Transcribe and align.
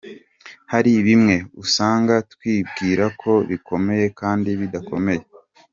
Hari 0.71 0.91
bimwe 1.07 1.35
usanga 1.63 2.15
twibwira 2.33 3.05
ko 3.21 3.31
bikomeye 3.49 4.05
kandi 4.19 4.49
bidakomeye. 4.59 5.23